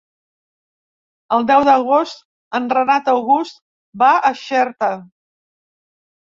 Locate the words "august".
3.13-3.61